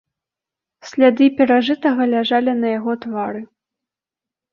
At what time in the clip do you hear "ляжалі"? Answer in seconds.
2.13-2.51